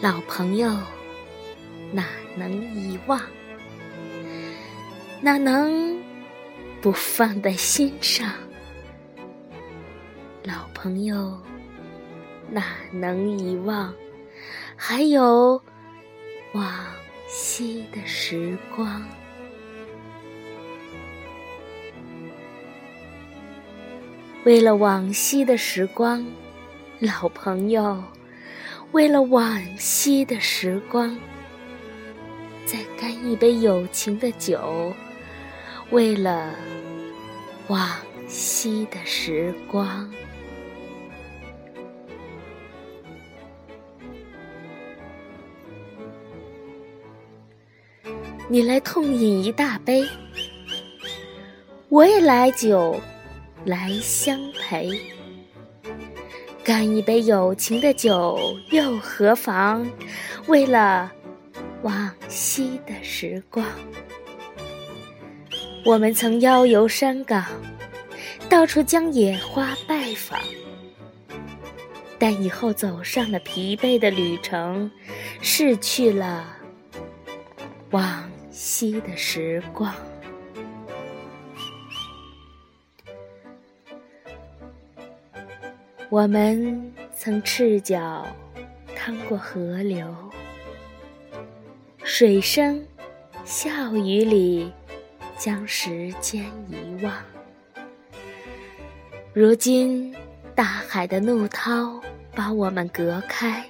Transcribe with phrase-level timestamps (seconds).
[0.00, 0.70] 老朋友
[1.92, 2.04] 哪
[2.36, 3.20] 能遗忘？
[5.20, 6.00] 哪能
[6.80, 8.30] 不放在心上？
[10.44, 11.36] 老朋友
[12.48, 13.92] 哪能遗忘？
[14.76, 15.60] 还有
[16.52, 16.72] 往
[17.26, 19.04] 昔的时光。
[24.44, 26.24] 为了往昔的时光，
[27.00, 28.00] 老朋友，
[28.92, 31.16] 为了往昔的时光，
[32.64, 34.92] 再干一杯友情的酒。
[35.90, 36.54] 为了
[37.68, 37.88] 往
[38.26, 40.10] 昔的时光，
[48.48, 50.04] 你来痛饮一大杯，
[51.88, 52.98] 我也来酒。
[53.64, 54.88] 来相陪，
[56.68, 58.38] 干一杯友情的酒
[58.68, 59.90] 又何妨？
[60.48, 61.10] 为了
[61.80, 63.64] 往昔的时光，
[65.82, 67.42] 我们曾邀游山岗，
[68.50, 70.38] 到处将野花拜访。
[72.18, 74.90] 但以后走上了疲惫的旅程，
[75.40, 76.54] 逝去了
[77.92, 79.90] 往昔的时光。
[86.10, 88.26] 我们曾赤脚
[88.96, 90.06] 趟过河流，
[92.02, 92.82] 水声、
[93.44, 94.72] 笑语里
[95.36, 97.12] 将时间遗忘。
[99.34, 100.16] 如今
[100.54, 102.00] 大海的怒涛
[102.34, 103.62] 把我们隔开，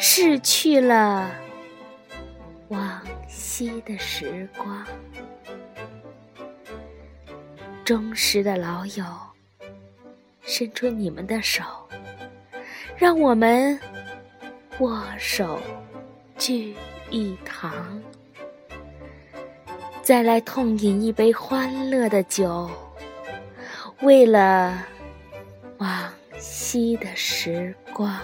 [0.00, 1.30] 逝去了
[2.66, 4.84] 往昔的时光。
[7.84, 9.04] 忠实的老友。
[10.44, 11.62] 伸出你们的手，
[12.96, 13.78] 让我们
[14.78, 15.60] 握手
[16.36, 16.74] 聚
[17.10, 18.02] 一堂，
[20.02, 22.70] 再来痛饮一杯欢乐的酒，
[24.02, 24.86] 为了
[25.78, 28.18] 往昔的时光。